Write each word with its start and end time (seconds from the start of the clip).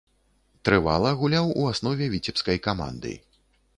Трывала 0.69 1.11
гуляў 1.21 1.53
у 1.63 1.67
аснове 1.73 2.05
віцебскай 2.15 2.57
каманды. 2.69 3.13